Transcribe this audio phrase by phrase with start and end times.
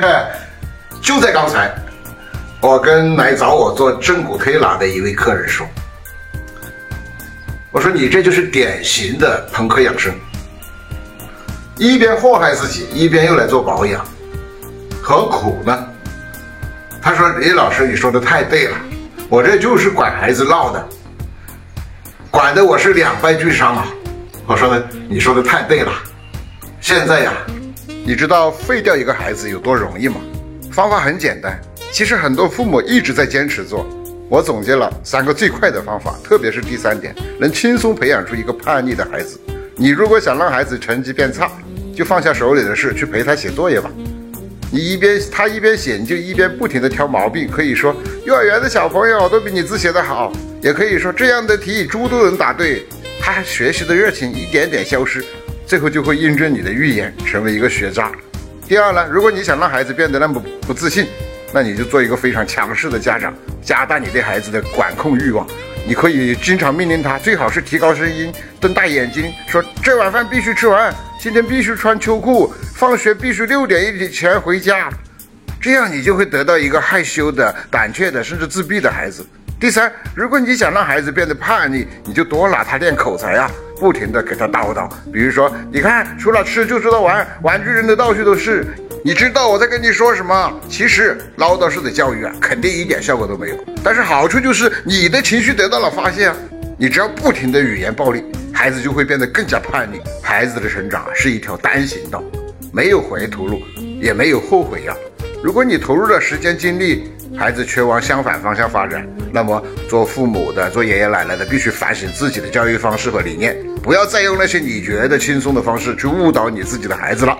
[1.02, 1.74] 就在刚才，
[2.60, 5.66] 我跟来找我做正骨推拿的一位客人说
[7.70, 10.14] ：“我说你这就是典型的朋克养生，
[11.76, 14.04] 一边祸害自己，一边又来做保养，
[15.02, 15.86] 何苦呢？”
[17.00, 18.76] 他说：“李老师，你说的太对了，
[19.28, 20.88] 我这就是管孩子闹的，
[22.30, 23.86] 管的我是两败俱伤啊。”
[24.48, 25.92] 我说呢，你说的太对了。
[26.80, 27.32] 现在呀，
[28.06, 30.20] 你知道废掉一个孩子有多容易吗？
[30.70, 31.60] 方法很简单，
[31.90, 33.84] 其实很多父母一直在坚持做。
[34.28, 39.40] 我总结了三个最快的方法，特别是第三点，能轻松培养出一个叛逆的孩子。
[39.74, 41.50] 你如果想让孩子成绩变差，
[41.96, 43.90] 就放下手里的事，去陪他写作业吧。
[44.70, 47.50] 你一边他一边写，你就一边不停的挑毛病。
[47.50, 47.92] 可以说
[48.24, 52.86] 幼儿园的小朋友都比你字写得好，也可以说这样的题猪都能答对。
[53.20, 55.24] 他学习的热情一点点消失，
[55.66, 58.12] 最后就会印证你的预言，成为一个学渣。
[58.68, 61.06] 第二呢，如果你想让孩子变得那么不自信，
[61.52, 65.46] 那你就做一个非常强势的家长，加大你对孩子的管控欲望。
[65.84, 74.88] 你可以经常命令他，最好是提高声音、瞪大眼睛，说这碗饭必须吃完，今天必须穿秋裤，放学必须六点以前回家。
[75.60, 79.26] 这样你就会得到一个害羞的、胆怯的，甚至自闭的孩子。
[79.58, 84.88] 第三，如果你想让孩子变得叛逆，你就多拿他练口才啊，不停的给他叨叨。
[85.12, 88.66] 比如说，你看，除了吃就知道玩，玩具扔的到处都是。
[89.04, 90.52] 你知道我在跟你说什么？
[90.68, 93.56] 其实唠叨式的教育啊，肯定一点效果都没有。
[93.84, 96.36] 但是好处就是你的情绪得到了发泄啊。
[96.76, 100.00] 你只要不停的语言暴力，孩子就会变得更加叛逆。
[100.22, 102.22] 孩子的成长是一条单行道，
[102.72, 103.62] 没有回头路，
[104.00, 104.96] 也没有后悔药。
[105.46, 117.38] 如果你投入了时间精力，孩子却往相反方向发展，那么做父母的、做爷爷奶奶的，必须反省自己的教育方式和理念，不要再用那些你觉得轻松的方式去误导你自己的孩子了。